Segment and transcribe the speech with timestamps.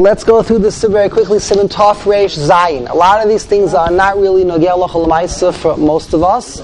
[0.00, 1.40] Let's go through this very quickly.
[1.40, 2.88] Simon Tov Reish Zayin.
[2.88, 6.60] A lot of these things are not really Nogel Lachal for most of us,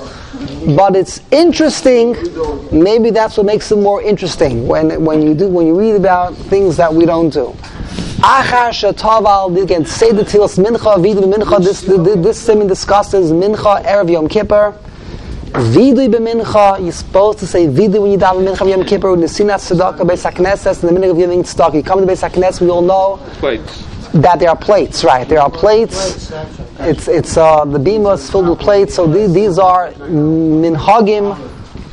[0.76, 2.12] but it's interesting.
[2.70, 6.36] Maybe that's what makes it more interesting when, when you do when you read about
[6.36, 7.47] things that we don't do.
[8.23, 8.73] Achar
[9.89, 11.59] say the Mincha Mincha.
[11.61, 14.79] This this, this Simon discusses Mincha Erev Yom Kippur.
[15.55, 19.29] Vidui b'mincha, you're supposed to say vidui when you daven mincha Yom Kippur, when you
[19.29, 21.75] see that tzedakah, Beis HaKnesses, in the minute of giving tzedakah.
[21.75, 23.84] You come to Beis we all know Plates.
[24.14, 25.29] that there are plates, right?
[25.29, 26.32] There are plates.
[26.80, 31.37] It's, it's, uh, the bima is filled with plates, so these, these are minhagim,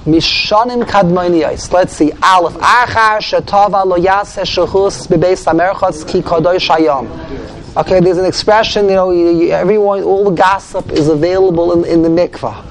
[0.06, 1.72] mishanim kadmoniyos.
[1.72, 2.12] Let's see.
[2.24, 2.56] Aleph.
[2.56, 7.78] Achar shetava lo yaseh shechus bebeis hamerchas ki kadosh hayom.
[7.78, 11.86] Okay, there's an expression, you know, you, you, everyone, all the gossip is available in,
[11.86, 12.71] in the mikvah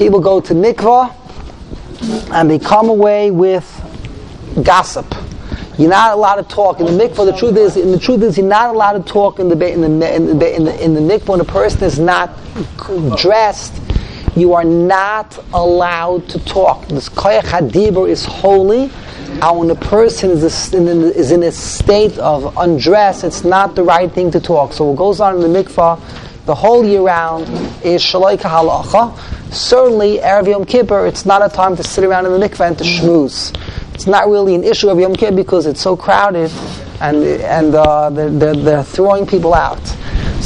[0.00, 1.14] people go to mikvah
[2.32, 3.66] and they come away with
[4.64, 5.04] gossip.
[5.78, 7.26] You're not allowed to talk in the mikvah.
[7.30, 10.14] The truth is, the truth is, you're not allowed to talk in the in the
[10.16, 12.34] in the in the, in the mikvah when a person is not
[13.18, 13.74] dressed.
[14.36, 16.88] You are not allowed to talk.
[16.88, 18.90] This koyach hadibur is holy,
[19.42, 23.82] and when a person is in, is in a state of undress, it's not the
[23.82, 24.72] right thing to talk.
[24.72, 26.00] So what goes on in the mikvah
[26.46, 27.46] the whole year round
[27.84, 29.14] is shaloi halacha.
[29.52, 32.78] Certainly, Erev Yom Kippur, it's not a time to sit around in the mikveh and
[32.78, 33.54] to schmooze.
[33.94, 36.50] It's not really an issue of Yom Kippur because it's so crowded
[37.00, 39.80] and, and uh, they're, they're, they're throwing people out.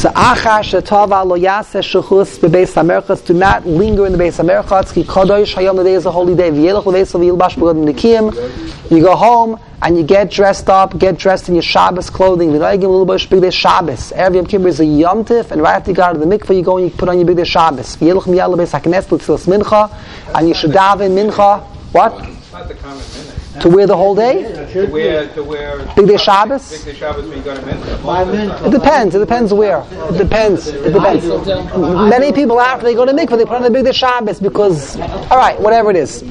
[0.05, 3.24] So achar shetava lo yaseh shechus bebeis hamerchas.
[3.24, 4.92] Do not linger in the base hamerchas.
[4.92, 6.50] Ki kadosh hayom the day is a holy day.
[6.50, 8.91] V'yelach l'veis v'yilbash b'godim nikim.
[8.91, 12.50] You go home and you get dressed up, get dressed in your Shabbos clothing.
[12.50, 14.12] V'noigim l'ilbash b'gdei Shabbos.
[14.12, 16.55] Erev Yom Kippur is a Yom Tif, and right after you go to the mikveh,
[16.55, 17.97] you go and you put on your b'gdei Shabbos.
[17.97, 19.91] V'yelach miyal l'beis haknes l'tzilas mincha,
[20.34, 21.62] and you should daven mincha.
[21.92, 22.12] What?
[22.52, 23.33] Not the common minute.
[23.60, 24.42] To wear the whole day?
[24.72, 25.78] To wear, to wear.
[25.97, 26.72] Bigdei Shabbos?
[26.72, 28.66] Bigdei Shabbos when you go to mincha.
[28.66, 29.14] It depends.
[29.14, 29.84] It depends where.
[30.10, 30.66] It depends.
[30.66, 31.24] It depends.
[32.10, 35.38] Many people after they go to mikveh, they put on the bigdei Shabbos because, all
[35.38, 36.22] right, whatever it is.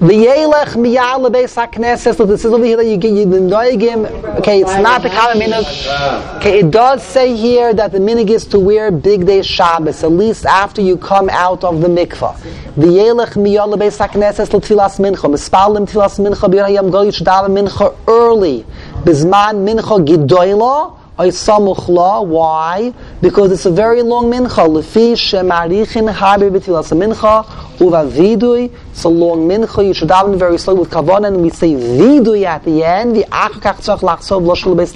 [0.00, 2.18] V'yelech miyal lebeis hakneses.
[2.18, 4.06] Look, this is over here that you get you the noigim.
[4.38, 6.36] Okay, it's not the common minhag.
[6.38, 10.46] Okay, it does say here that the minhag is to wear bigdei Shabbos at least
[10.46, 12.34] after you come out of the mikvah.
[12.78, 15.28] V'yelech miyal lebeis hakneses l'tfilas mincha.
[15.28, 18.64] Mispalim tfilas mincha b'yayam go yishdav mincha early.
[19.04, 20.96] Bizman mincha gidoyla.
[21.20, 22.94] Why?
[23.20, 24.66] Because it's a very long mincha.
[24.66, 27.44] Lefi shemarichin b'tilas mincha
[27.78, 28.70] uva vidui.
[28.90, 29.86] It's a long mincha.
[29.86, 33.16] You should daven very slow with kavan, and we say vidui at the end.
[33.16, 34.94] The achakach tzach lachsov lo shel lebeis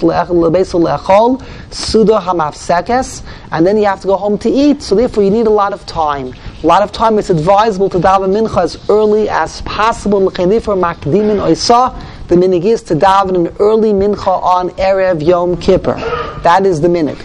[0.73, 3.21] leachol sudo hamafsekes,
[3.51, 4.81] and then you have to go home to eat.
[4.81, 6.33] So therefore, you need a lot of time.
[6.65, 7.19] A lot of time.
[7.19, 10.25] It's advisable to daven mincha as early as possible.
[10.25, 11.95] L'chenifer makdimin oisa.
[12.27, 15.93] The minig is to daven an early mincha on Erev Yom Kippur.
[16.41, 17.19] That is the minig.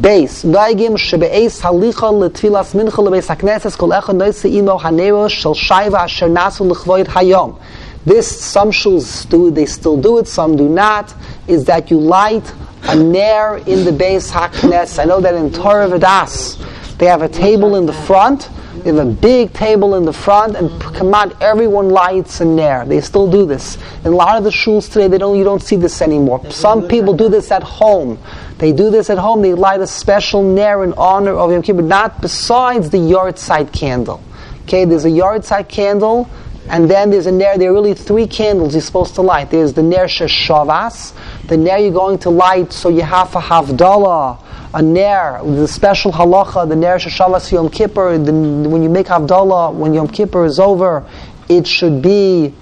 [0.00, 0.44] Base.
[0.44, 6.28] Noigim shebe'es halicha letfilas mincha lebeis hakneses kol echad noise imo hanero shel shaiva asher
[6.28, 6.72] nasu
[7.06, 7.60] hayom.
[8.04, 11.12] This, some shuls do, they still do it, some do not,
[11.48, 12.54] is that you light
[12.84, 15.00] a nair in the base haknes.
[15.00, 18.48] I know that in Torah Vodaath, they have a table in the front,
[18.86, 22.84] they have a big table in the front, and come on, everyone lights a nair.
[22.84, 23.78] They still do this.
[24.04, 25.36] In a lot of the shuls today, they don't.
[25.36, 26.48] You don't see this anymore.
[26.52, 28.16] Some people do this at home.
[28.58, 29.42] They do this at home.
[29.42, 34.22] They light a special nair in honor of Yom Kippur, not besides the yahrzeit candle.
[34.62, 36.30] Okay, there's a yahrzeit candle,
[36.68, 37.58] and then there's a nair.
[37.58, 39.50] There are really three candles you're supposed to light.
[39.50, 41.12] There's the nair sheshavas,
[41.48, 44.45] the nair you're going to light, so you have a havdalah
[44.76, 48.32] a ner, the special halacha, the ner sheshavas Yom Kippur, the,
[48.68, 51.02] when you make Havdalah, when Yom Kippur is over,
[51.48, 52.52] it should be,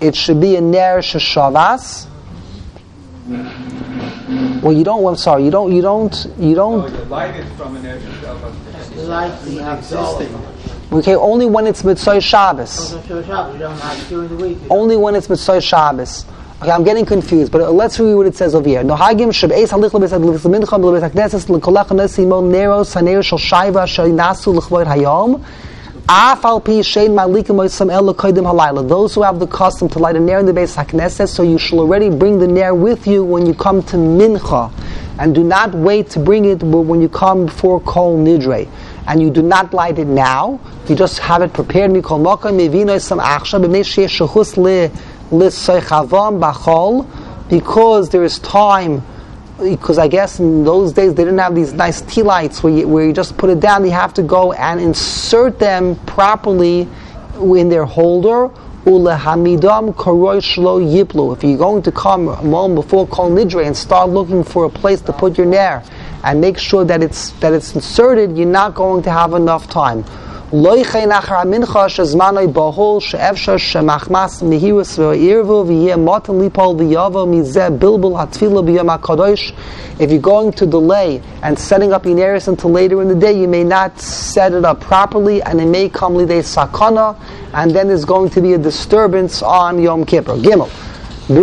[0.00, 2.06] it should be a ner sheshavas.
[4.62, 5.04] Well, you don't.
[5.06, 5.44] I'm sorry.
[5.44, 5.72] You don't.
[5.72, 6.14] You don't.
[6.38, 6.54] You Oh,
[6.86, 6.92] don't.
[6.94, 8.96] you light it from an Erev Shabbos.
[9.08, 10.34] Like the existing.
[10.92, 12.78] Okay, only when it's mitzvah Shabbos.
[12.94, 14.58] Also, Show Shabbos, you don't have during the week.
[14.70, 16.24] Only when it's mitzvah Shabbos.
[16.62, 18.84] Okay, I'm getting confused, but let's read what it says over here.
[18.84, 24.06] Nohagim shebeis halich lebes lebes mincha lebes hakneses lekolach nesimo nero saner shel shaiva shel
[24.06, 25.44] nasu lechvoid hayom.
[26.08, 28.88] Af al pi shein malikim oisam el lekoidim halayla.
[28.88, 31.58] Those who have the custom to light a nair in the base hakneses, so you
[31.58, 34.72] shall already bring the nair with you when you come to mincha,
[35.18, 38.68] and do not wait to bring it when you come before kol nidre.
[39.08, 40.60] And you do not light it now.
[40.86, 41.90] You just have it prepared.
[41.90, 44.90] Mikol mokom mevino some achsha b'mei shechus le
[47.48, 49.02] because there is time.
[49.58, 52.88] Because I guess in those days they didn't have these nice tea lights where you,
[52.88, 53.84] where you just put it down.
[53.84, 56.88] You have to go and insert them properly
[57.36, 58.50] in their holder.
[58.84, 58.88] If
[61.44, 65.00] you're going to come a moment before Kol Nidre and start looking for a place
[65.02, 65.84] to put your nair
[66.24, 70.04] and make sure that it's that it's inserted, you're not going to have enough time
[70.52, 78.12] loiche nachar mincha shezmanoi bahol she'efsha she'machmas mihirus ve'irvu v'yeh motin lipol v'yavo mizeh bilbul
[78.12, 79.54] hatfilo b'yom HaKadosh.
[79.98, 83.48] If you're going to delay and setting up Ineris until later in the day you
[83.48, 87.18] may not set it up properly and it may come lidei sakana
[87.54, 90.34] and then there's going to be a disturbance on Yom Kippur.
[90.34, 90.68] Gimel.
[91.28, 91.38] This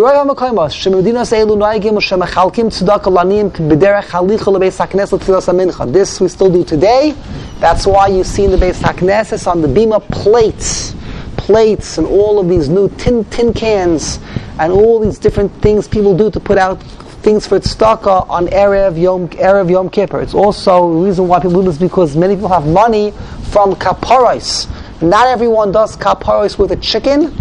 [6.19, 7.15] we still do today.
[7.59, 10.93] That's why you see in the Beis Hakneses on the Bima plates,
[11.37, 14.19] plates, and all of these new tin tin cans,
[14.59, 16.83] and all these different things people do to put out
[17.23, 20.19] things for tzedakah on erev yom erev yom kippur.
[20.19, 23.11] It's also the reason why people do this because many people have money
[23.51, 24.67] from kaparos.
[25.01, 27.33] Not everyone does kaparos with a chicken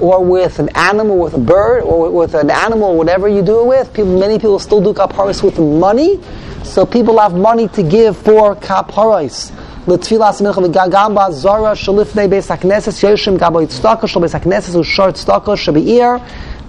[0.00, 3.66] or with an animal, with a bird, or with an animal, whatever you do it
[3.66, 3.92] with.
[3.94, 6.20] People, many people still do kaparos with money,
[6.62, 9.52] so people have money to give for kaparos.
[9.88, 15.56] לתפילת מלכה וגם בזורה שלפני בית הכנסת יושם גבו צדקה של בית הכנסת ושור צדקה
[15.56, 16.08] שבעיר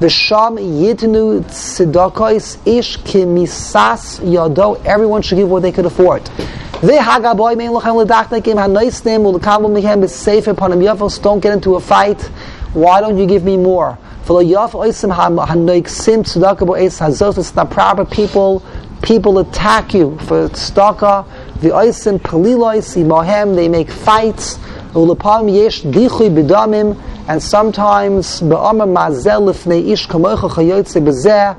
[0.02, 6.30] ושם ייתנו צדקויס איש כמיסס ידו everyone should give what they could afford
[6.84, 11.92] והגבוי מן לכם לדחנק עם הנויסנים ולקבל מהם בספר פנים יפוס don't get into a
[11.92, 12.24] fight
[12.73, 13.99] why don't you give me more?
[14.29, 15.01] It's
[17.55, 18.63] not proper people.
[19.03, 20.17] People attack you.
[20.19, 21.27] For tzedakah
[21.61, 24.59] the oisim palilois imahem they make fights.
[24.95, 26.97] Ulapam yesh dichui b'damim.
[27.29, 31.57] And sometimes be'amar mazel lifnei ish kamocha chayotze b'zeh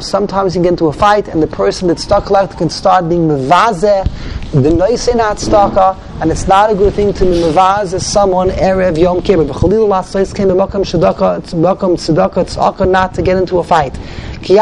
[0.00, 3.26] sometimes you get into a fight and the person that's stuck like can start being
[3.26, 4.04] mevazeh
[4.52, 9.20] the noisin tzedakah and it's not a good thing to be mevazeh someone erev yom
[9.20, 9.44] kippur.
[9.44, 13.94] V'chalil lasois came b'makam tzedakah b'makam tzedakah tzedakah not to get into a fight.
[14.40, 14.56] Even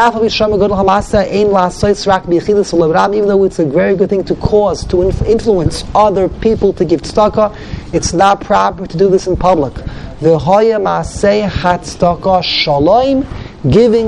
[3.29, 7.57] though it's a very good thing to cause, to influence other people to give tzedakah,
[7.95, 9.75] it's not proper to do this in public.
[10.19, 10.33] Giving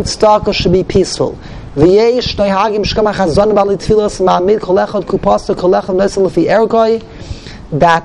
[0.04, 1.38] tzedakah should be peaceful.
[1.74, 1.84] That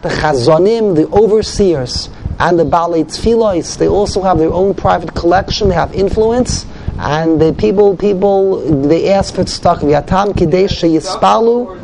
[0.01, 2.09] the chazonim, the overseers,
[2.39, 6.65] and the balei tfilos, they also have their own private collection, they have influence,
[6.99, 10.03] and the people, people, they ask for tzedakah.
[10.05, 11.79] V'yatam kidei sheyispalu.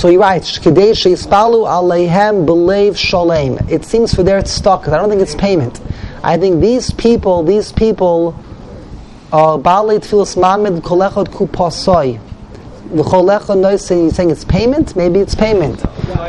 [0.00, 3.58] So he writes, kidei sheyispalu aleihem belev shalem.
[3.68, 4.88] It seems for their tzedakah.
[4.88, 5.78] I don't think it's payment.
[6.24, 8.34] I think these people, these people,
[9.30, 12.18] uh, balei tfilos mamid kolechot kupasoi.
[12.94, 14.96] The kolechot knows saying it's payment.
[14.96, 15.80] Maybe it's payment.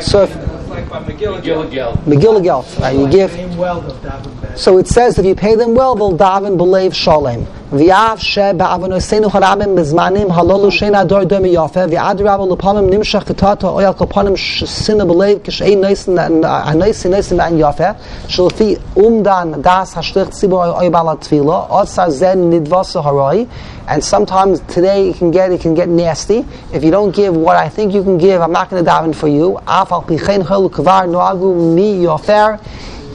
[0.02, 1.94] So if McGilligan.
[2.04, 2.94] McGilligan, right?
[2.94, 4.58] You give.
[4.58, 7.46] So it says if you pay them well, they'll daven believe shalem.
[7.72, 13.64] V'av she ba'avonosenu harabim bezmanim halolu shein ador domi yafe v'ad rabba lepamim nimshach ketata
[13.64, 17.96] oyal kopanim sina believe kishein noisin anoisin noisin v'an yafe
[18.28, 23.48] shalfi umdan das hashlich tzibur oy balat tefila otzar zen nidvasa harai
[23.88, 26.44] and sometimes today it can get it can get nasty.
[26.74, 29.14] If you don't give what I think you can give I'm not going to daven
[29.14, 29.58] for you.
[29.66, 32.60] afal pichein chol kvar noagu mi yafer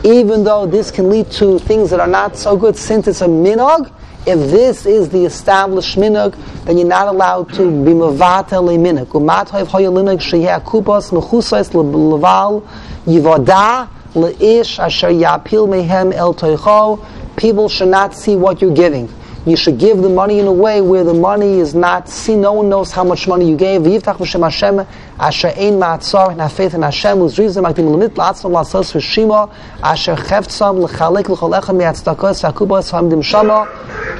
[0.03, 3.27] even though this can lead to things that are not so good since it's a
[3.27, 3.91] minog
[4.27, 6.35] if this is the established minhag,
[6.65, 9.07] then you're not allowed to be mavatel a minhag.
[9.07, 12.61] Umatayv hoyalinhag sheyeh kupas mechusais leval
[13.05, 16.99] yivoda leish asher yapil mehem el toicho.
[17.37, 19.07] People should not see what you're giving.
[19.45, 22.41] You should give the money in a way where the money is not seen.
[22.41, 23.79] No one knows how much money you gave.
[23.83, 24.85] V'yiftach v'shem Hashem
[25.17, 29.49] asher ein ma'atzar have faith in Hashem whose reason maktim limit la'atzam la'asos v'shima
[29.81, 33.65] asher cheftzam l'chalek l'chol echad mi'atzdakos v'akubos v'amdim shama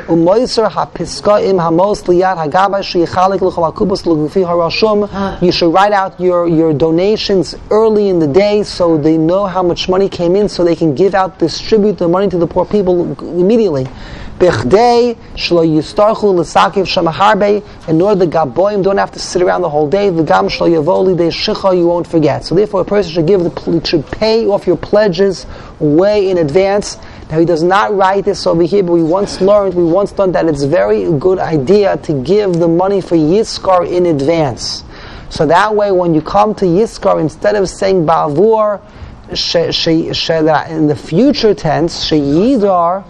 [0.08, 6.48] u'moiser ha'piska'im ha'mos liyad ha'gabay she'yichalek l'chol akubos l'gufi harashum You should write out your,
[6.48, 10.64] your donations early in the day so they know how much money came in so
[10.64, 13.88] they can give out, distribute the money to the poor people immediately.
[14.40, 19.70] Bechdei shlo yistarchu l'sakiv shamaharbe, in order the gaboim don't have to sit around the
[19.70, 20.12] whole day.
[20.12, 22.46] the V'gam shlo yavoli de shicha you won't forget.
[22.46, 25.48] So therefore, a person should give the should pay off your pledges
[25.80, 26.98] way in advance.
[27.30, 30.36] Now he does not write this over here, but we once learned, we once learned
[30.36, 34.84] that it's very good idea to give the money for yizkor in advance.
[35.30, 38.82] So that way, when you come to yizkor, instead of saying bavur,
[39.30, 43.04] in the future tense, sheyidar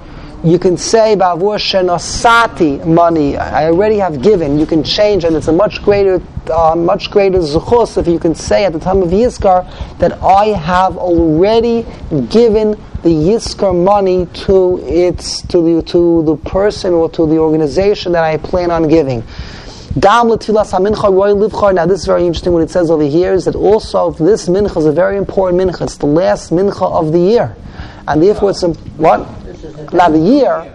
[0.43, 3.35] You can say Bavur Shenosati money.
[3.37, 4.59] I already have given.
[4.59, 8.35] You can change, and it's a much greater, uh, much greater zuchus if you can
[8.35, 9.65] say at the time of Yizkor
[9.97, 11.87] that I have already
[12.29, 18.11] given the Yizkor money to its to the to the person or to the organization
[18.11, 19.23] that I plan on giving.
[19.95, 22.53] Now this is very interesting.
[22.53, 25.81] What it says over here is that also this mincha is a very important mincha.
[25.81, 27.55] It's the last mincha of the year,
[28.07, 29.27] and therefore it's a, what?
[29.91, 30.73] Not the year,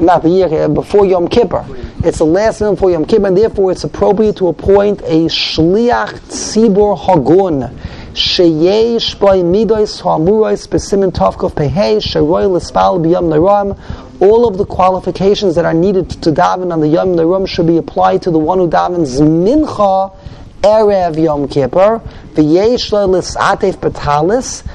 [0.00, 1.64] not the year uh, before Yom Kippur.
[2.04, 6.20] It's the last mincha before Yom Kippur, and therefore it's appropriate to appoint a shliach
[6.28, 7.76] tzibur hagun.
[8.12, 13.76] Sheyesh by midos hamuros besimin tavkov pehei sheroy l'spal b'yom naram
[14.20, 17.76] all of the qualifications that are needed to daven on the Yom Nerum should be
[17.76, 20.16] applied to the one who davens mincha
[20.62, 22.00] erev Yom Kippur.
[22.34, 24.66] V'yesh lo l'satef betalis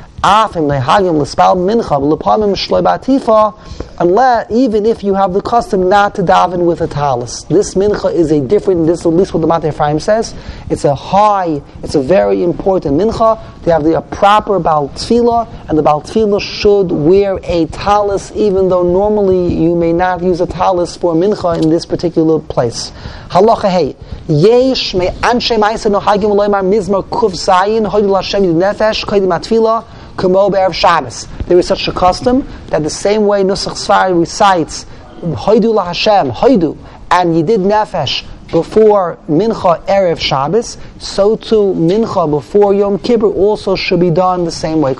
[4.01, 7.43] unless even if you have the custom not to daven with a talis.
[7.43, 8.87] This mincha is a different.
[8.87, 10.33] This is at least what the Matei Ephraim says.
[10.69, 11.61] It's a high.
[11.83, 13.39] It's a very important mincha.
[13.63, 16.03] They have the proper Baal and the Baal
[16.39, 21.61] should wear a talis, even though normally you may not use a talis for mincha
[21.61, 22.91] in this particular place.
[23.29, 23.95] Halacha hey,
[24.27, 29.85] yesh me anshe ma'isa no hagim loymar mizmar kuf zayin hoydul Hashem nefesh koydim atfilah
[30.21, 31.27] kumo be'erev Shabbos.
[31.47, 34.85] There is such a custom that the same way Nusach Sfar recites
[35.21, 36.77] hoydul Hashem Hoidu,
[37.09, 43.75] and you did nefesh before Mincha Erev Shabbos, so too Mincha before Yom Kippur also
[43.75, 44.91] should be done the same way.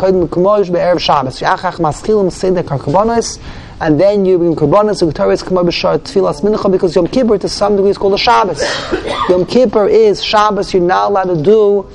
[3.84, 7.90] And then you bring Karbanos, Victorious B'Shar, Tfilas Mincha, because Yom Kippur to some degree
[7.90, 8.62] is called a Shabbos.
[9.30, 11.90] Yom Kippur is Shabbos, you're not allowed to do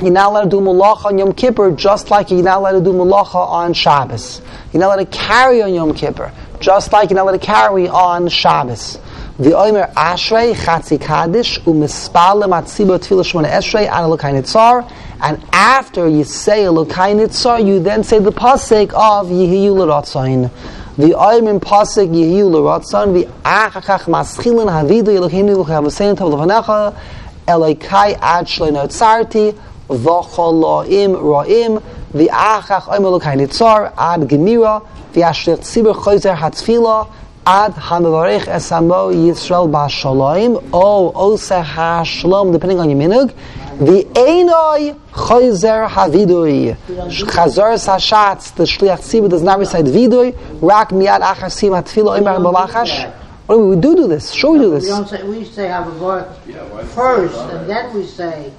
[0.00, 2.80] you're not allowed to do malacha on Yom Kippur just like you're not allowed to
[2.80, 4.42] do malacha on Shabbos.
[4.72, 7.88] You're not allowed to carry on Yom Kippur just like you're not allowed to carry
[7.88, 8.98] on Shabbos.
[9.38, 14.90] The Omer Ashrei Chatzi Kaddish Umispal Matziba Tefillah Shmona Eshrei An Elokai Nitzar
[15.22, 20.50] and after you say Elokai Nitzar you then say the pasuk of Yehiyu L'Ratzayin
[20.96, 26.98] the Omer pasuk Yehiyu L'Ratzayin the Achachach Maschilin Havidu Eloheinu L'Chavasein Tav L'Vanecha
[27.46, 29.58] Elokai Ad Shloi Notzarti
[29.88, 37.08] V'choloim Ra'im the Achach Omer Elokai Nitzar Ad Gemira Ashrei Tzibur Choyzer Hatzfilah
[37.46, 43.32] ad hamavarech esamo Yisrael b'shalom o oseh ha'shalom, depending on your minug.
[43.78, 46.76] The enoi choizer havidui.
[46.76, 50.34] Chazor sashatz, the shliach tzibur does not recite vidui.
[50.60, 53.12] Rak miad achar sim hatfilo imar b'lachash.
[53.48, 54.32] Do we do do this?
[54.32, 54.88] Sure we do We this.
[54.88, 58.50] don't say, we say Havavarach first, and then we say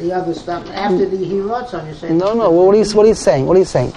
[0.00, 0.68] the other stuff.
[0.70, 2.12] After the Hirotzon, you say.
[2.12, 3.46] No, no, what is, what is saying?
[3.46, 3.92] What he's saying?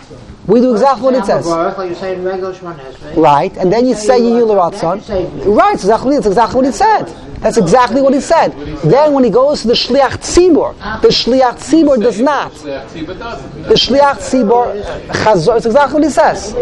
[0.45, 1.45] We do exactly what it says.
[1.45, 3.15] Havavarach, like you say in regular Shemon Esrei.
[3.15, 5.55] Right, and then you say Yehil you Ratzon.
[5.55, 7.05] Right, exactly, it's exactly what it said.
[7.43, 8.53] That's exactly what he said.
[8.83, 12.53] Then when he goes to the Shliach Tzibor, the Shliach Tzibor does not.
[12.53, 16.53] The Shliach Tzibor, Chazor, it's exactly what he says.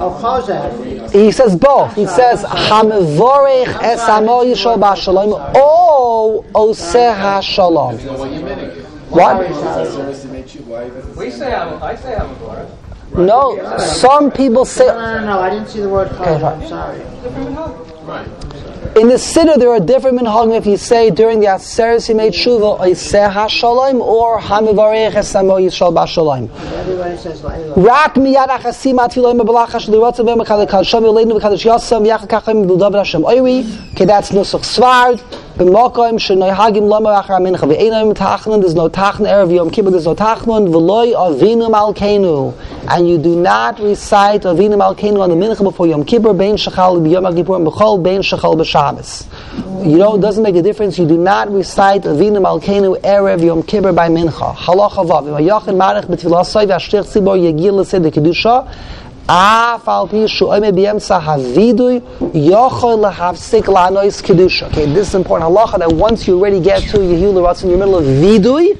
[0.00, 1.08] Oh.
[1.12, 1.94] He says both.
[1.94, 5.52] He says, Hamivorech es yishol ba'shalom,
[6.18, 7.94] o oseh ha'shalom.
[9.10, 9.48] What?
[11.16, 12.68] We say I'm, I say I'm a Torah.
[13.16, 16.62] No, some people say, No, no, no, I didn't see the word Chazar, fine.
[16.62, 17.00] I'm sorry.
[19.00, 22.80] In the Siddur, there are different minhagim if you say during the Aseret Yimei Tshuva,
[22.80, 26.50] Oiseh HaShalom, or Hamivarech Esamo Yisrael B'Shalom.
[26.72, 32.06] Everybody says like Rak miyad achasim atfiloim b'balacha shlirotzim v'em kadal shem yoleinu v'kadash yosam
[32.06, 35.22] yachal kachim b'david Hashem oiri okay that's nusach svard
[35.58, 35.90] there's no
[38.88, 40.68] tachnon erev yom kippur there's no tachnon.
[40.68, 42.54] V'loi avinu malkeinu.
[42.88, 47.00] And you do not recite avinu malkeinu on the mincha before yom kippur bein shachal
[47.00, 49.26] b'yom kippur and b'chol bein shachal b'shabbos.
[49.84, 50.96] You know it doesn't make a difference.
[50.96, 54.54] You do not recite avinu malkeinu erev yom kippur by mincha.
[54.54, 55.24] Halacha vav.
[55.24, 58.64] V'yachin marich b'tfilasoi v'ashtich tzibor yegil l'sed kedusha
[59.27, 61.99] אף על פי שהוא עומד באמצע הווידוי,
[62.33, 64.65] יכול להפסיק לענוס קדושה.
[64.67, 67.77] Okay, this is important halacha that once you already get to Yehiyu L'Ratz in the
[67.77, 68.77] middle of vidui,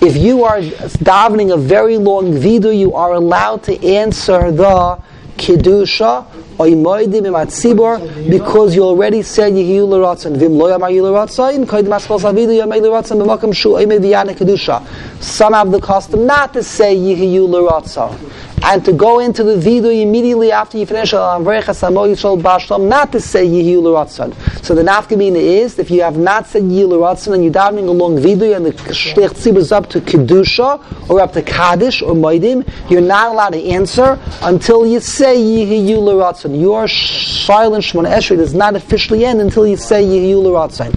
[0.00, 0.60] if you are
[1.02, 4.98] davening a very long vidui, you are allowed to answer the
[5.36, 6.24] kedusha
[6.58, 10.36] oimoidim imatzibor because you already said Yehiyu L'Ratzon.
[10.36, 14.34] Vim lo yamar Yehiyu L'Ratzon, koidim aspos havidu yamar Yehiyu L'Ratzon b'makam shu oimid v'yana
[14.34, 14.82] kedusha.
[15.22, 18.14] Some have the custom not to say Yehiyu L'Ratzon.
[18.63, 23.47] and to go into the vidui immediately after you finish uh, on not to say
[23.47, 24.33] Yehiyu L'Ratzon.
[24.63, 28.17] So the nafkamina is, if you have not said Yehiyu L'Ratzon and you're davening along
[28.17, 33.01] vidui and the Tzibur is up to Kedusha or up to Kaddish or Moedim, you're
[33.01, 36.59] not allowed to answer until you say Yehiyu L'Ratzon.
[36.59, 40.91] Your silent Shemon Esrei does not officially end until you say Yehiyu L'Ratzon.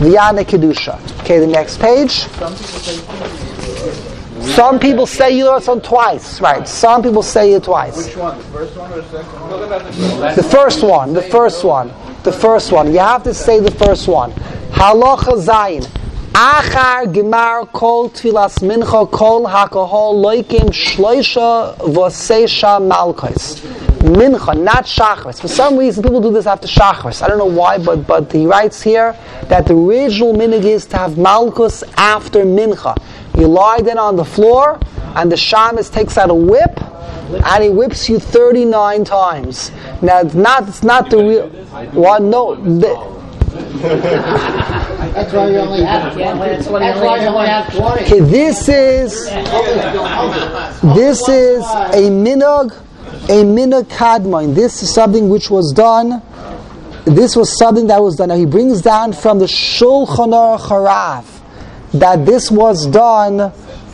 [0.00, 0.98] V'yana Kedusha.
[1.20, 2.26] Okay, the next page.
[4.54, 6.66] Some people say you on twice, right?
[6.66, 8.06] Some people say it twice.
[8.06, 8.36] Which one?
[8.36, 10.34] The first one or the second one?
[10.34, 11.92] The first one, the first one,
[12.24, 12.92] the first one.
[12.92, 14.32] You have to say the first one.
[14.72, 15.84] Halacha zayin.
[16.32, 23.60] Achar gemar kol tfilas mincha kol hakahol loikim shloisha vosesha malkos.
[24.00, 25.40] Mincha, not shachris.
[25.40, 27.22] For some reason, people do this after shachris.
[27.22, 30.96] I don't know why, but but he writes here that the original minig is to
[30.96, 32.96] have malchus after mincha.
[33.40, 34.78] You lie then on the floor,
[35.16, 36.78] and the shamus takes out a whip,
[37.46, 39.70] and he whips you 39 times.
[40.02, 41.48] Now, it's not, it's not the real.
[41.94, 42.54] Well, no.
[42.56, 43.10] The,
[45.14, 48.04] That's why you only have, that's why you only have twenty.
[48.04, 49.24] okay, this is
[50.94, 52.72] this is a minog,
[53.24, 54.54] a minog kadmon.
[54.54, 56.22] This is something which was done.
[57.06, 58.28] This was something that was done.
[58.28, 61.39] Now he brings down from the Shulchan Aruch Harav
[61.94, 63.52] that this was done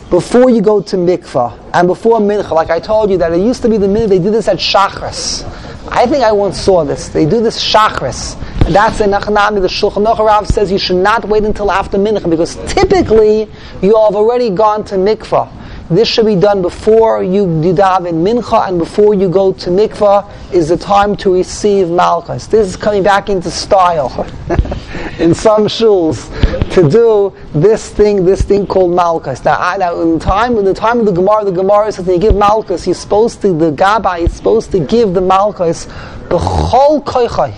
[0.09, 2.51] before you go to mikvah and before mincha.
[2.51, 4.57] Like I told you that it used to be the minute they did this at
[4.57, 5.43] shachris.
[5.89, 7.09] I think I once saw this.
[7.09, 8.39] They do this shachris.
[8.71, 9.61] That's in Nachnami.
[9.61, 13.49] The Shulchan Aruch says you should not wait until after mincha because typically
[13.81, 15.49] you have already gone to mikvah.
[15.89, 20.29] This should be done before you didav in mincha and before you go to mikvah
[20.51, 22.47] is the time to receive malchus.
[22.47, 24.11] This is coming back into style
[25.19, 26.27] in some shuls
[26.73, 29.45] to do this thing, this thing called malchus.
[29.45, 32.15] Now, I, now in time in the time of the Gemara, the Gemara says when
[32.15, 35.85] you give malchus, you're supposed to the gabbai is supposed to give the malchus
[36.27, 37.53] the whole koichai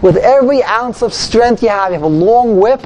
[0.02, 1.90] with every ounce of strength you have.
[1.90, 2.82] You have a long whip.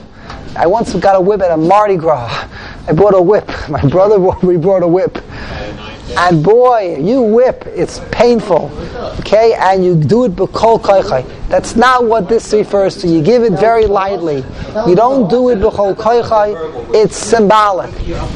[0.57, 2.49] I once got a whip at a Mardi Gras.
[2.89, 3.49] I bought a whip.
[3.69, 5.19] My brother we brought a whip.
[6.17, 8.71] And boy, you whip, it's painful.
[9.21, 11.25] Okay, and you do it b'kol koichai.
[11.49, 13.09] That's not what this refers to.
[13.09, 14.45] You give it very lightly.
[14.89, 16.95] You don't do it b'kol koichai.
[16.95, 17.93] It's symbolic.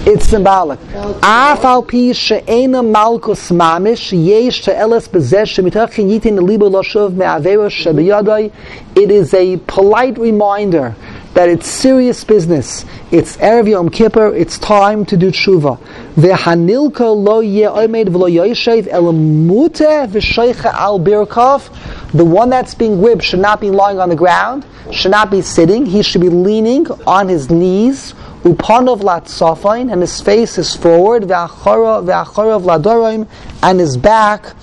[0.06, 0.78] It's symbolic.
[0.90, 8.52] Pi she'ena malkus mamish te'eles bezeh shemitachin yitin libo loshuv shebiyadai.
[8.94, 10.94] It is a polite reminder
[11.34, 12.84] that it's serious business.
[13.10, 14.34] It's Erev Yom Kippur.
[14.34, 15.78] It's time to do tshuva.
[16.14, 21.68] Ve'hanilka lo yeh omed v'lo yoshev el mute v'shoicha al birkov.
[22.12, 24.64] The one that's being whipped should not be lying on the ground.
[24.92, 25.86] Should not be sitting.
[25.86, 28.14] He should be leaning on his knees.
[28.44, 31.24] Upanov latzofain, and his face is forward.
[31.24, 33.26] Ve'acharav ladorim,
[33.62, 34.54] and his back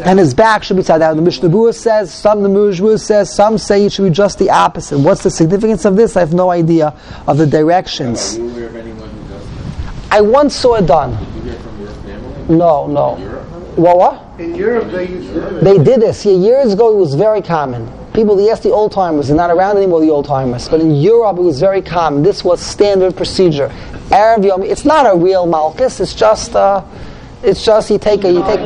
[0.00, 1.16] and his back should be tied down.
[1.16, 4.38] The Mishnah Berurah says, some the Mishnah Berurah says, some say it should be just
[4.38, 4.98] the opposite.
[4.98, 6.16] What's the significance of this?
[6.16, 6.94] I have no idea
[7.26, 8.36] of the directions.
[8.36, 10.08] Are you aware of anyone who does this?
[10.10, 11.12] I once saw it done.
[11.12, 12.56] Did you hear from your family?
[12.56, 13.18] No, no.
[13.18, 13.78] Europe?
[13.78, 14.40] Well, what?
[14.40, 15.40] In Europe, they used to.
[15.62, 16.24] They did this.
[16.24, 17.90] Yeah, years ago it was very common.
[18.12, 20.68] People, yes, the old timers, they're not around anymore, the old timers.
[20.68, 22.22] But in Europe it was very common.
[22.22, 23.70] This was standard procedure.
[24.10, 26.82] Arab Yom, it's not a real malchus, it's just, uh,
[27.42, 28.60] it's just you take a, you take.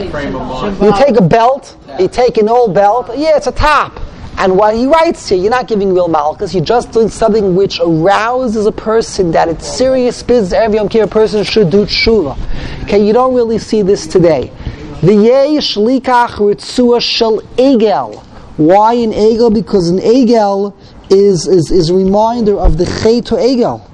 [0.81, 4.01] You take a belt, you take an old belt, yeah, it's a top.
[4.39, 7.79] And what he writes here, you're not giving real malchus, you're just doing something which
[7.79, 12.39] arouses a person that it's serious business, every Yom Kippur person should do tshuva.
[12.85, 14.51] Okay, you don't really see this today.
[15.03, 18.23] The yesh likach ritzua shel egel.
[18.57, 19.53] Why an egel?
[19.53, 20.75] Because an egel
[21.11, 23.87] is, is, is a reminder of the chay to egel.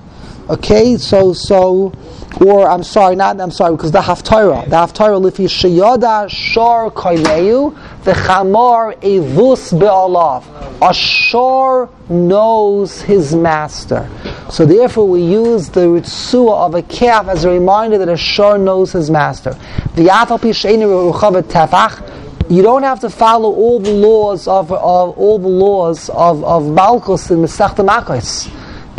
[0.48, 1.92] Okay, so so,
[2.40, 7.74] or I'm sorry, not I'm sorry, because the haftarah, the haftarah lifi sheyada shor koineu
[8.04, 10.44] the chamor evus be'alav.
[10.82, 14.08] A shor knows his master,
[14.50, 18.58] so therefore we use the ritzua of a calf as a reminder that a shor
[18.58, 19.52] knows his master.
[19.94, 22.12] The afal pi ruchavet tefach.
[22.48, 24.78] You don't have to follow all the laws of, of
[25.18, 28.48] all the laws of, of Malchus and Masechta Makos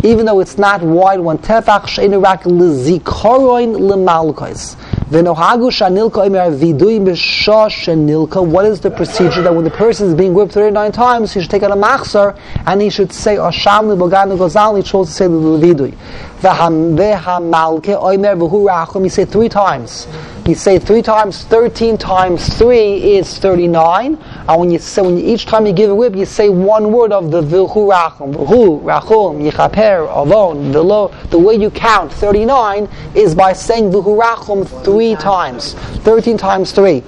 [0.04, 4.76] even though it's not wide one tefach sheinu rak lezikoroin lemalkos.
[5.10, 8.46] V'nohagu shanilka imer vidui b'shah shanilka.
[8.46, 11.50] What is the procedure that when the person is being whipped 39 times, he should
[11.50, 14.76] take out a machzor and he should say Osham liboganu gozal.
[14.76, 15.96] He chose to say the vidui.
[16.40, 19.02] V'hamalke oimer v'hu rachum.
[19.02, 20.06] He said three times.
[20.48, 24.14] You say three times, 13 times three is 39.
[24.48, 26.90] And when you say, when you, each time you give a whip, you say one
[26.90, 31.28] word of the vilhu rachum, vilhu, rachum, yichaper, avon, the.
[31.28, 35.74] The way you count 39 is by saying vilhu rachum three times.
[35.74, 37.02] 13 times three.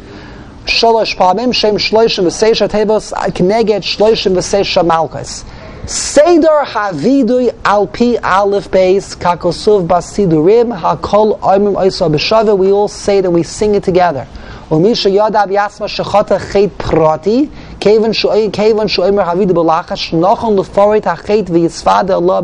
[0.66, 5.46] Shem shloishim v'seisha tevos, kneged shloishim v'seisha malchus.
[5.86, 12.56] Seder Havidui Alpi Aleph Beis Kakosuv Basidurim Hakol Oimim Oisa B'Shava.
[12.56, 14.26] We all say it and we sing it together.
[14.70, 16.38] Umisha Shechata
[16.78, 22.42] Prati Havidu B'Lachash Nochon Leforit HaChet V'Yisvad Allah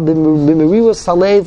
[0.94, 1.44] Salev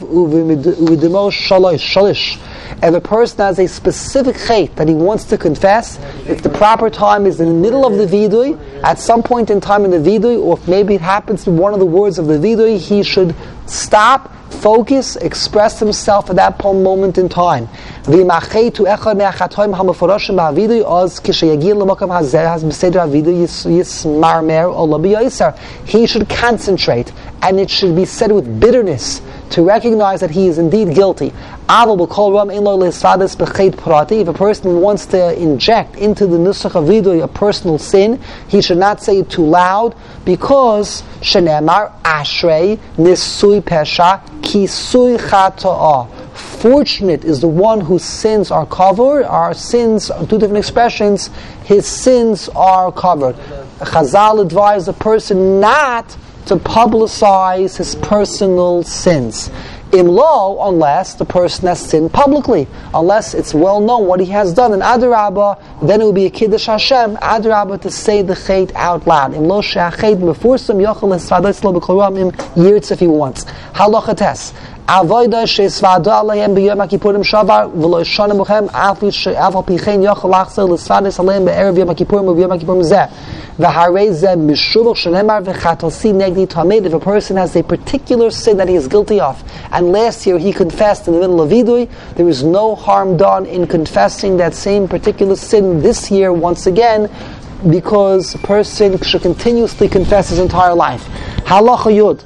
[1.31, 2.37] Shalosh Shalish.
[2.81, 5.97] If a person has a specific chait that he wants to confess,
[6.27, 9.59] if the proper time is in the middle of the vidui, at some point in
[9.59, 12.27] time in the vidui, or if maybe it happens to one of the words of
[12.27, 17.67] the vidui, he should stop, focus, express himself at that moment in time.
[25.85, 30.57] He should concentrate, and it should be said with bitterness to recognize that he is
[30.57, 31.33] indeed guilty.
[31.71, 31.87] If
[34.27, 38.77] a person wants to inject into the nusach of vidui a personal sin, he should
[38.77, 46.09] not say it too loud because shenemar ashrei nisui pesha kisui chatoah.
[46.33, 49.23] Fortunate is the one whose sins are covered.
[49.25, 51.29] Our sins, two different expressions,
[51.63, 53.35] his sins are covered.
[53.79, 59.51] Chazal advised the person not to publicize his personal sins.
[59.91, 64.71] Imlo, unless the person has sinned publicly, unless it's well known what he has done.
[64.71, 69.07] In Adarabba, then it will be a Kiddush Hashem, Adarabba to say the chait out
[69.07, 69.33] loud.
[69.33, 73.45] Imlo she'achet mefursum yochel esvados lo b'koram im yirtz if he wants.
[73.73, 74.53] Halacha tes.
[74.89, 81.19] Avoida she'esvado alayhem b'yom ha'kippurim shavar v'lo shana mochem af al pichein yochel achzel l'esvados
[81.19, 83.07] alayhem be'erev yom ha'kippurim v'yom ha'kippurim zeh.
[86.85, 90.39] If a person has a particular sin that he is guilty of, and last year
[90.39, 94.55] he confessed in the middle of Vidui, there is no harm done in confessing that
[94.55, 97.11] same particular sin this year once again,
[97.69, 101.05] because a person should continuously confess his entire life.
[101.45, 102.23] Halacha Yud.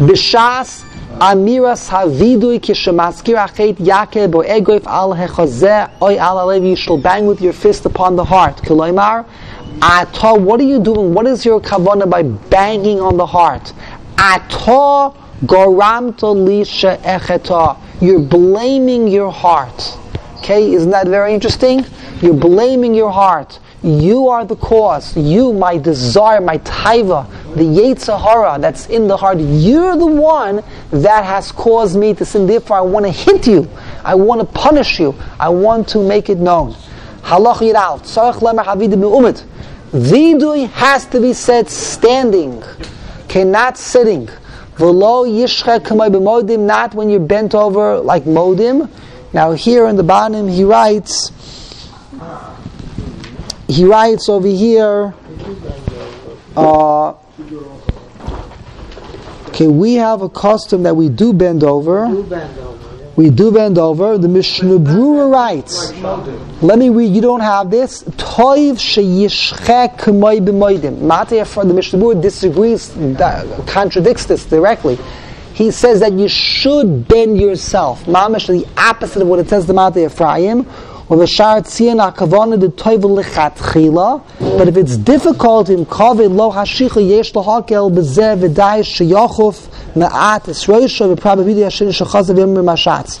[0.00, 0.84] Bishas
[1.20, 7.24] Amiras havidui kishemaskir achet yakel bo egoif al hechazeh oy al alev you shall bang
[7.24, 8.56] with your fist upon the heart.
[8.56, 9.24] Kiloimar
[9.80, 11.14] Ata, what are you doing?
[11.14, 13.72] What is your kavana by banging on the heart?
[14.18, 15.14] Ata
[15.46, 17.78] goramta lisha echeta.
[18.00, 19.96] You're blaming your heart.
[20.38, 21.86] Okay, isn't that very interesting?
[22.22, 23.60] You're blaming your heart.
[23.84, 25.14] You are the cause.
[25.14, 29.38] You, my desire, my taiva, the Yetzirah that's in the heart.
[29.38, 32.46] You're the one that has caused me to sin.
[32.46, 33.68] Therefore, I want to hit you.
[34.02, 35.14] I want to punish you.
[35.38, 36.72] I want to make it known.
[37.22, 38.00] Halach Yiral.
[38.00, 39.44] Tzarech lemer havidim umit.
[39.92, 42.64] Vidui has to be said standing,
[43.26, 44.26] okay, not sitting.
[44.76, 48.90] V'lo yishcha kamay b'modim, not when you're bent over like modim.
[49.32, 51.30] Now here in the bottom he writes,
[53.68, 55.14] he writes over here,
[56.56, 57.14] uh,
[59.48, 62.08] okay, we have a custom that we do bend over.
[63.16, 64.18] We do bend over.
[64.18, 65.92] The Mishnah Berurah writes.
[66.62, 67.14] Let me read.
[67.14, 68.02] You don't have this.
[68.02, 70.98] Toiv sheyishchek k'moy b'moydim.
[70.98, 72.90] Matei from the Mishnah Berurah disagrees,
[73.68, 74.98] contradicts this directly.
[75.54, 78.04] He says that you should bend yourself.
[78.06, 80.66] Mamish, the opposite of what it says the Matei Ephraim.
[81.09, 81.21] But
[84.67, 91.63] if it's difficult in kovid lo hashicha yesh lahakel bezev v'dai sheyachuf ma'at esroisha v'prabavidi
[91.63, 93.19] hashin shechazav yom mashatz.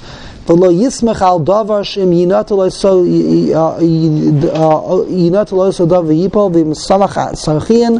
[0.49, 3.03] ולא יסמך על דבר שאם ינות לו סו
[5.09, 7.97] ינות לו סו דבר ויפול ואם סמך סרחיין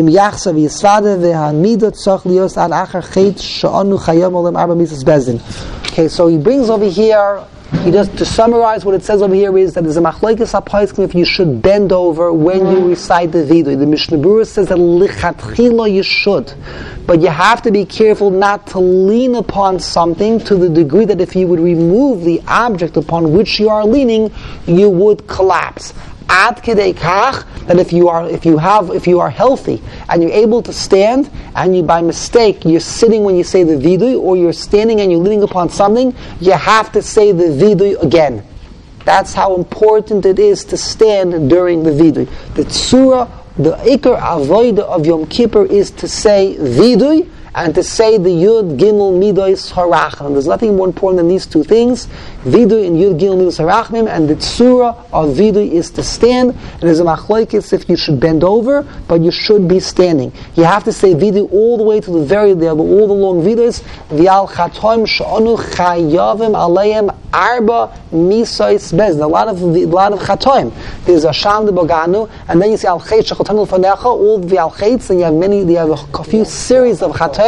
[0.00, 5.38] אם יחסה ויספדה והמידות צריך להיות עד אחר חטא שאנו חיים עולם ארבע מיסס בזין.
[5.84, 7.40] Okay, so he brings over here
[7.83, 11.03] he does to summarize what it says over here is that there's a machlekes apaiskim
[11.03, 13.77] if you should bend over when you recite the vidu.
[13.77, 16.53] The Mishnah Berurah says that lichatchila you should,
[17.05, 21.19] but you have to be careful not to lean upon something to the degree that
[21.19, 24.31] if you would remove the object upon which you are leaning,
[24.65, 25.93] you would collapse
[26.29, 26.93] ad kidei
[27.67, 30.73] that if you are if you have if you are healthy and you're able to
[30.73, 35.01] stand and you by mistake you're sitting when you say the vidui or you're standing
[35.01, 38.43] and you're leaning upon something you have to say the vidui again.
[39.05, 42.27] That's how important it is to stand during the vidui.
[42.55, 48.17] The tsura the ikar avoida of Yom Kippur is to say vidui and to say
[48.17, 50.33] the Yud Gimel Midois Harachim.
[50.33, 52.07] There's nothing more important than these two things.
[52.43, 56.51] Vidu in Yud Gimel Midois Harachim, and the Tzura of Vidu is to stand.
[56.51, 60.31] And there's a machlokes if you should bend over, but you should be standing.
[60.55, 63.41] You have to say Vidu all the way to the very there, all the long
[63.41, 63.81] Vidus.
[64.09, 69.21] Vial Chatoim Sh'onu Chayavim Aleim Arba Misois Bezn.
[69.21, 70.71] A lot of a lot of Chatoim.
[71.05, 74.71] There's a de Boganu, and then you see Al Chet Shechotam Fanecha, all the Al
[74.71, 75.59] Chets, and you have many.
[75.59, 77.46] You have a few series of Chatoim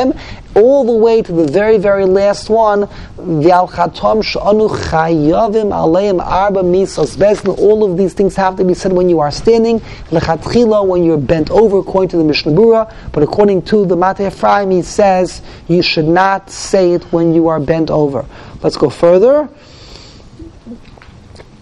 [0.56, 2.82] all the way to the very, very last one,
[3.18, 7.58] V'al sh'anu chayavim aleim arba misos bezn.
[7.58, 11.18] All of these things have to be said when you are standing, lechatchila, when you're
[11.18, 15.42] bent over, according to the Mishnah Berurah, but according to the Matei Ephraim, he says
[15.68, 18.26] you should not say it when you are bent over.
[18.62, 19.50] Let's go further.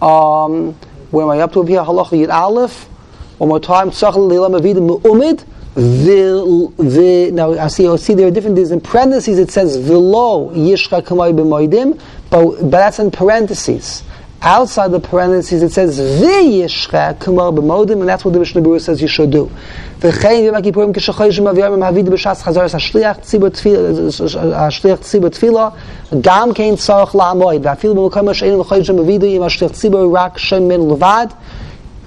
[0.02, 0.74] Um,
[1.12, 1.82] where am I up to here?
[1.82, 2.86] Halacha Yid Aleph.
[3.38, 3.92] One more time.
[3.92, 5.44] Tzachal Leila Mavidim Umid
[5.77, 9.79] The, the, now I see, I see there are different, there's in parentheses it says
[9.79, 11.99] velo yishcha kamay b'moidim,
[12.29, 14.03] but, but that's in parentheses.
[14.43, 19.01] Outside the parentheses it says v'yishcha kamay b'moidim, and that's what the Mishnah Berurah says
[19.01, 19.51] you should do.
[20.03, 23.17] וכן יום הכיפורים כשחוישים אביהם המעביד בש"ס חזרס השליח
[25.01, 25.69] ציבור תפילה
[26.21, 30.91] גם כן צורך לעמוד ואפילו במקום שאין לחוישים אבידו עם השליח ציבור רק שם מן
[30.91, 31.27] לבד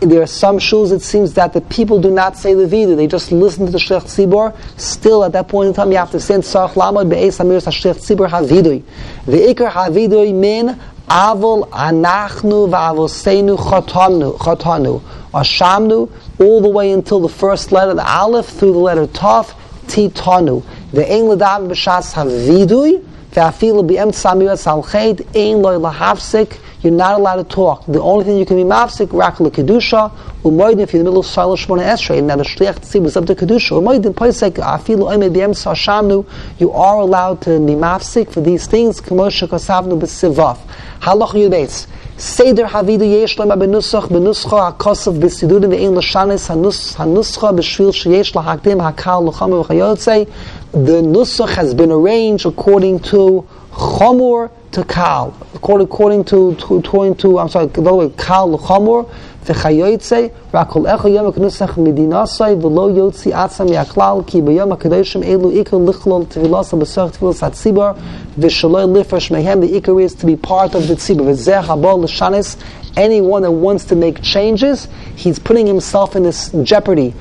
[0.00, 3.06] there are some shuls it seems that the people do not say the vidu; they
[3.06, 4.56] just listen to the shliach tzibor.
[4.80, 7.98] Still, at that point in time, you have to send sarach lamad be'es amir shliach
[7.98, 8.82] tzibor havidui.
[9.26, 15.02] The ikar havidui min avol anachnu va'avoseinu chotanu chotanu
[15.34, 16.10] ashamnu
[16.40, 19.52] all the way until the first letter, the aleph, through the letter taf
[19.86, 20.64] titanu.
[20.92, 27.36] The ein ladav b'shas havidui ve'afilu b'em samir salched ein loy lahafsik you're not allowed
[27.36, 27.84] to talk.
[27.86, 30.10] The only thing you can be mafsik, rak kedusha,
[30.42, 33.04] umoidin, if you're in the middle of Salah Shmona Esrei, and now the shliach tzib
[33.04, 36.26] is up to kedusha, umoidin, poisek, afilu oime b'yem sashamnu,
[36.58, 40.58] you are allowed to be mafsik for these things, k'moshe kosavnu b'sivaf.
[41.00, 41.86] Halach yudbeis.
[42.16, 49.24] Seder havidu yesh lema benusach benuscha hakosov b'sidudim ve'in l'shanis hanuscha b'shvil sheyesh lahakdim hakal
[49.24, 50.26] l'cham v'chayotzei.
[50.72, 57.16] The nusach has been arranged according to chomor to kal, according, according to, to, according
[57.16, 59.10] to, I'm sorry, kal l'chamor,
[59.44, 65.84] v'chayoytze, rakol echo yom ha'knusach medinasai, v'lo yotzi atzam yaklal, ki b'yom ha'kadoshim elu ikar
[65.84, 67.98] lichlol tevilasa b'sach tevilas ha'tzibar,
[68.38, 72.56] v'shaloi lifresh mehem, the ikar is to be part of the tzibar, v'zeh habol l'shanis,
[72.96, 77.12] anyone that wants to make changes, he's putting himself in this jeopardy.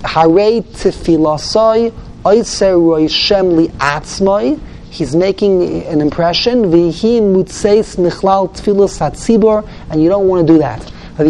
[0.00, 1.92] Harei tefilasai,
[2.24, 10.08] oitzer roishem li atzmai, he's making an impression, v'hi mutzeis michlal tfilos hatzibor, and you
[10.08, 10.84] don't want to do that.
[11.18, 11.26] Al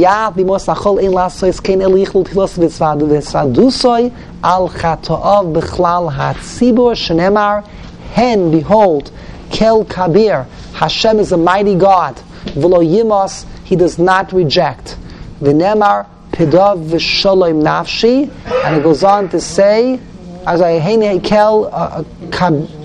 [4.68, 7.66] chato'ov b'chlal hatzibor shenemar.
[8.12, 9.12] Hen, behold,
[9.51, 14.96] kel kabir, Hashem is a mighty God, v'lo yimos, he does not reject.
[15.40, 18.31] V'nemar pidav v'sholom nafshi,
[18.64, 20.01] and it goes on to say,
[20.46, 22.05] as I hein kel uh, uh,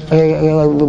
[0.06, 0.86] Uh,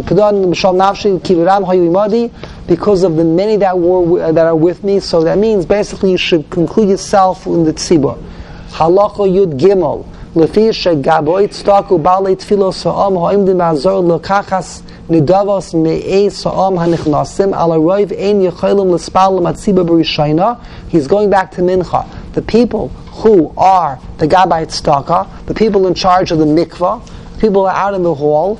[2.67, 4.99] because of the many that were uh, that are with me.
[4.99, 8.21] So that means basically you should conclude yourself in the tzibur.
[8.69, 10.05] Halacha yud gimel.
[10.35, 18.11] Lefi shegaboit staku balei tfilo sa'am ha'imdim azor lekachas nidavos me'ei sa'am hanichnasim ala roiv
[18.11, 20.59] ein yecholim l'spal l'matziba b'rishayna.
[20.89, 22.05] He's going back to mincha.
[22.33, 27.01] The people who are the Gabbai Tzedakah, the people in charge of the mikvah,
[27.39, 28.59] people are out in the hall,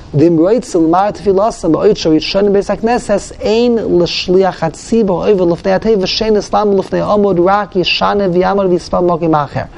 [0.13, 5.25] Dem roitz el mar tfilas am oit shoyt shon besak neses ein le shliach hatzibor
[5.25, 9.69] over lifnei atay v'shen islam lifnei amod rak yishane v'yamar v'yispal moki macher.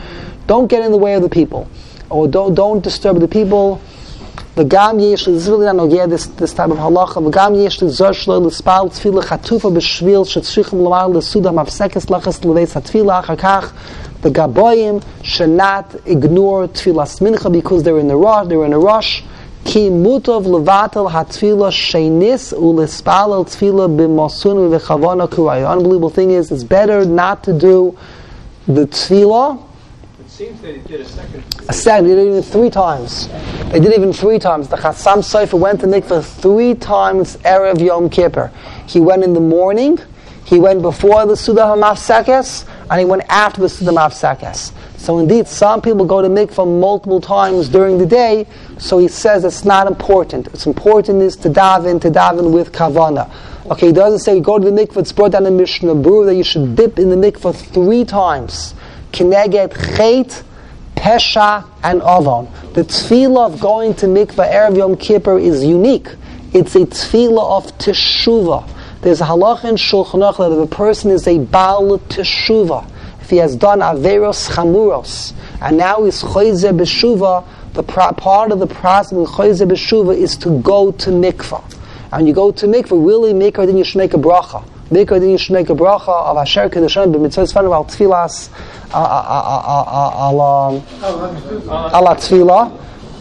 [0.48, 1.68] Don't get in the way of the people,
[2.10, 3.80] or don't don't disturb the people.
[4.56, 7.24] The gam yesh is really not nogea this this type of halacha.
[7.24, 12.44] The gam yesh the zor shlo l'spal tefila chatufa b'shvil shetzrichim l'mar l'suda mavsekes lachas
[12.44, 13.72] l'veis hatfila achakach.
[14.24, 15.04] The gaboyim
[15.56, 18.48] not ignore tfilas mincha because they're in a rush.
[18.48, 19.24] They're in a rush.
[19.66, 25.62] Ki mutov levatel hatfila shenis ulispalel tfila b'mosun v'chavona kuray.
[25.62, 27.98] The unbelievable thing is, it's better not to do
[28.68, 29.62] the tefillah
[30.20, 31.44] It seems they did a second.
[31.70, 33.28] A second, they did it even three times.
[33.72, 34.68] They did it even three times.
[34.68, 38.52] The Chassam Sofer went to mikveh three times Erev Yom Kippur.
[38.86, 40.00] He went in the morning,
[40.54, 44.72] he went before the Sudah HaMafsekes, and he went after the Sudah HaMafsekes.
[45.00, 48.46] So indeed, some people go to mikvah multiple times during the day,
[48.78, 50.48] so he says it's not important.
[50.50, 53.34] It's important is to daven, to daven with kavana.
[53.72, 56.36] Okay, he doesn't say go to the mikvah, it's brought down in Mishnah Berurah that
[56.36, 58.76] you should dip in the mikvah three times.
[59.12, 60.44] Kineget chet,
[60.96, 62.48] pesha, and avon.
[62.74, 66.10] The tefillah of going to mikvah Erev Yom Kippur is unique.
[66.54, 68.70] It's a tefillah of teshuvah.
[69.04, 72.90] There's a halach in Shulchan Aruch that if a person is a baal teshuvah,
[73.20, 78.68] if he has done averos chamuros, and now he's choyze b'shuva, the part of the
[78.68, 81.62] process of choyze b'shuva is to go to mikvah.
[82.14, 84.64] And you go to mikvah, really mikvah, then you should make a bracha.
[84.90, 88.50] Make Mikvah, then you should make a bracha of asher kedushan b'mitzvah fanu al tfilas
[88.94, 90.42] al
[91.94, 92.72] al tefillah.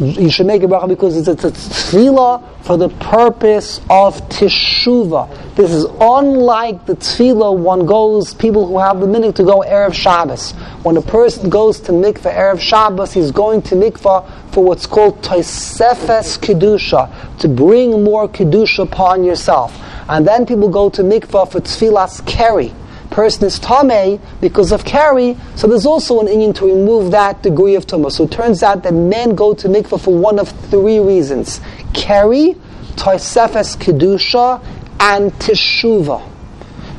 [0.03, 5.55] You should make a bracha because it's a, tefillah for the purpose of teshuvah.
[5.55, 9.95] This is unlike the tefillah one goes, people who have the minute to go Erev
[9.95, 10.53] Shabbos.
[10.83, 15.23] When a person goes to mikveh Erev Shabbos, he's going to mikveh for what's called
[15.23, 19.79] Tosefes Kedusha, to bring more Kedusha upon yourself.
[20.09, 22.75] And then people go to mikveh for tefillas keri
[23.13, 27.75] person is tame because of keri, so there's also an Indian to remove that degree
[27.77, 28.11] of tumah.
[28.11, 31.61] So it turns out that men go to mikvah for one of three reasons:
[31.93, 32.57] keri,
[32.97, 34.65] toisefes kedusha,
[34.99, 36.29] and teshuva.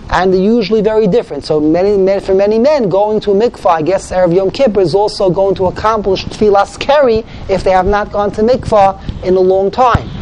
[0.09, 1.43] And they're usually very different.
[1.43, 4.81] So many men, for many men, going to a mikvah, I guess Erev Yom Kippur
[4.81, 9.35] is also going to accomplish tefillas keri if they have not gone to mikvah in
[9.35, 10.12] a long time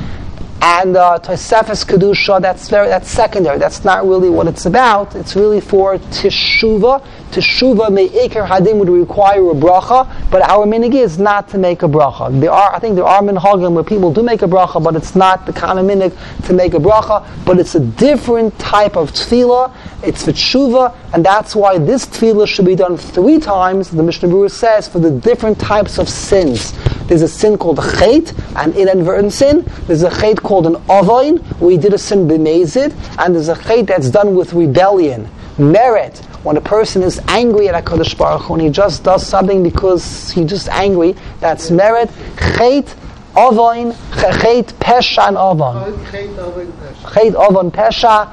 [0.62, 3.58] and uh, Tosefes Kedusha, that's very that's secondary.
[3.58, 5.16] That's not really what it's about.
[5.16, 7.04] It's really for Teshuva.
[7.32, 11.88] Teshuva Me'ikar Hadim would require a bracha, but our minig is not to make a
[11.88, 12.40] bracha.
[12.40, 15.16] There are, I think there are minhagim where people do make a bracha, but it's
[15.16, 19.12] not the kind of minig to make a bracha, but it's a different type of
[19.14, 19.74] tefillah.
[20.04, 24.30] It's for tshuva, and that's why this tefillah should be done three times, the Mishnah
[24.30, 26.74] Berurah says, for the different types of sins.
[27.08, 29.66] There's a sin called chait, an inadvertent sin.
[29.86, 33.56] There's a chait called an ovoin, where he did a sin b'mezid, and there's a
[33.56, 35.26] chait that's done with rebellion.
[35.58, 39.64] Merit, when a person is angry at HaKadosh Baruch Hu, and he just does something
[39.64, 42.10] because he's just angry, that's merit.
[42.36, 42.94] Chait,
[43.34, 45.94] ovoin, chait, pesha, and ovon.
[46.08, 48.30] Chait, ovon, pesha,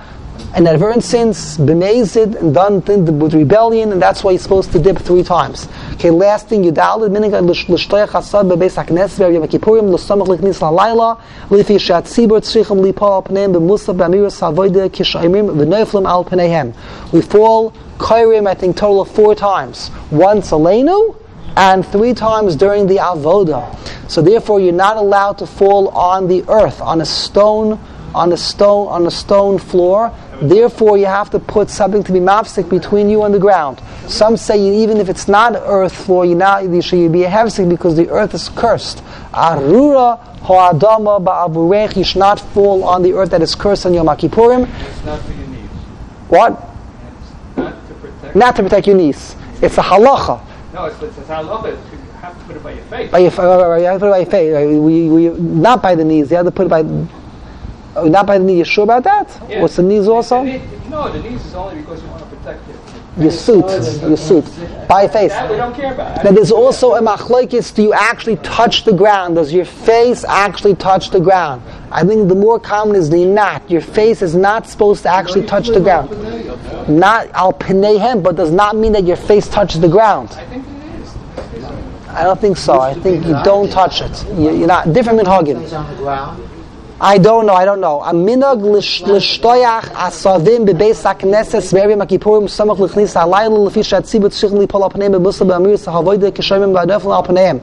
[0.55, 2.81] and advertent sins, b'mezid, and done
[3.19, 5.69] with rebellion, and that's why he's supposed to dip three times.
[5.95, 10.61] Okay, last thing, you Yudal, minig l'shtoyach hasad bebeis haknes v'er yom kippurim l'stomach l'knis
[10.61, 11.19] la'layla
[11.51, 16.75] l'fi shat tzibur tzrichim lipal al pneim b'musaf b'amiras ha'avoida kishayimim v'noiflim al pneihem.
[17.13, 19.91] We fall kairim, I think, total of four times.
[20.11, 21.17] Once aleinu,
[21.57, 23.77] and three times during the avoda.
[24.09, 27.81] So therefore, you're not allowed to fall on the earth, on a stone,
[28.15, 30.15] on a stone, on a stone floor.
[30.41, 33.81] Therefore, you have to put something to be mafsik between you and the ground.
[34.07, 37.69] Some say even if it's not earth floor, you not you should be a hefsik
[37.69, 39.03] because the earth is cursed.
[39.33, 41.97] Arura ho'adama ba'avurech.
[41.97, 44.69] You should not fall on the earth that is cursed on Yom Kippurim.
[44.81, 45.71] It's not for your knees.
[46.29, 46.53] What?
[46.53, 48.37] It's not to protect.
[48.37, 49.35] Not to protect your knees.
[49.61, 50.41] It's a halacha.
[50.73, 51.73] No, it's it's it's halacha.
[51.73, 53.11] You have to put it by your face.
[53.11, 54.79] By your, uh, you have to put it by your face.
[54.79, 56.31] We, we, not by the knees.
[56.31, 56.83] You have to put it by.
[58.01, 58.59] Oh, Not by the knee.
[58.59, 59.29] You sure about that?
[59.49, 59.63] Yeah.
[59.63, 60.45] What's the knees also?
[60.45, 62.77] The knee- no, the knees is only because you want to protect it.
[63.19, 63.65] Your suit.
[63.67, 64.45] Oh, your suit.
[64.89, 65.33] By face.
[65.33, 66.23] That we don't care about.
[66.25, 67.75] Now there's also a machlokes.
[67.75, 69.35] Do you actually touch the ground?
[69.35, 71.63] Does your face actually touch the ground?
[71.91, 73.69] I think the more common is the not.
[73.69, 76.11] Your face is not supposed to actually touch the ground.
[76.89, 80.31] Not al pinehem, but does not mean that your face touches the ground.
[80.31, 81.17] I think it is.
[82.09, 82.79] I don't think so.
[82.81, 84.25] I think you don't touch it.
[84.39, 85.59] You- You're not different minhagim.
[87.01, 87.55] I don't know.
[87.55, 88.01] I don't know.
[88.03, 94.83] A minog l'shtoyach asavim bebeis hakneses ve'erim hakipurim samach l'chnis halayla lefi shatzibut shich lipol
[94.83, 97.61] al pneim bebusa be'amiris havoida kishayim ba'adefel.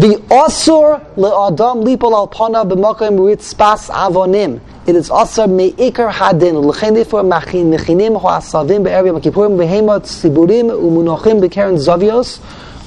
[0.00, 4.60] The osur le'adam lipol al pana b'makom ritzpas avonim.
[4.86, 6.60] It is also me'ikar hadin.
[6.64, 12.38] L'chein therefore machin mechinim ho asavim be'erim hakipurim behemot siburim u'munochim b'keren zavios.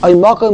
[0.04, 0.50] Until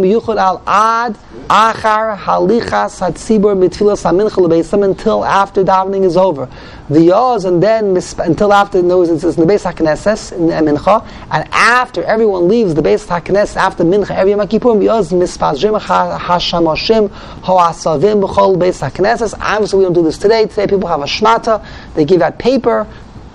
[5.26, 6.48] after davening is over.
[6.88, 12.04] The yaz and then until after knows in the beis hakneses in mincha and after
[12.04, 17.10] everyone leaves the beis haknes after mincha every Yom Kippurim yaz mispazrim ha- hashamoshim
[17.42, 19.34] hoasavim b'chol beis hakneses.
[19.42, 20.46] Obviously we don't do this today.
[20.46, 21.66] Today people have a shmata.
[21.96, 22.86] They give out paper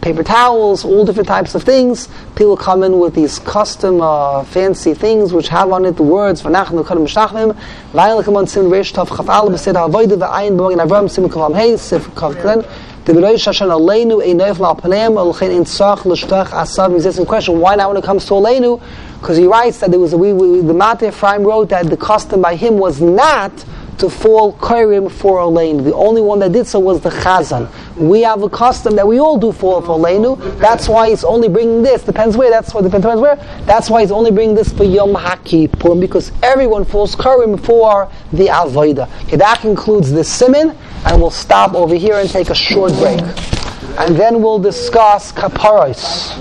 [0.04, 2.08] paper towels, all different types of things.
[2.36, 6.42] People come in with these custom, uh, fancy things which have on it the words
[6.42, 7.56] "V'nachnu kadam mishtachmim."
[7.92, 12.06] Vayilachim on sim reish tov chafal b'sed ha'avodah v'ayin b'magin avram sim kavam hey sif
[12.10, 12.68] kav klen.
[13.06, 16.94] The Berosh Hashan Aleinu a neif la'alpanem alchein in tzach l'shtach asav.
[16.94, 18.82] Asking the question, why not when it comes to Aleinu?
[19.20, 21.96] Because he writes that there was a, we, we, the Matei Ephraim wrote that the
[21.96, 23.52] custom by him was not
[23.98, 25.84] to fall Kairim for Aleinu.
[25.84, 27.70] The only one that did so was the Chazan.
[27.96, 30.58] We have a custom that we all do fall for Aleinu.
[30.58, 32.02] That's why he's only bringing this.
[32.02, 32.50] Depends where.
[32.50, 33.36] That's why depends where.
[33.66, 38.46] That's why he's only bringing this for Yom HaKippur because everyone falls Kairim for the
[38.46, 39.08] Avodah.
[39.24, 40.76] Okay, that concludes the Simin,
[41.06, 43.20] and we'll stop over here and take a short break,
[43.98, 46.32] and then we'll discuss Kaparos.